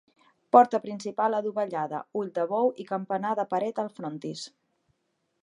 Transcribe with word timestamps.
Porta 0.55 0.77
principal 0.85 1.37
adovellada, 1.39 1.99
ull 2.21 2.33
de 2.39 2.47
bou 2.55 2.73
i 2.85 2.87
campanar 2.95 3.35
de 3.41 3.47
paret 3.53 3.85
al 3.85 3.93
frontis. 4.01 4.49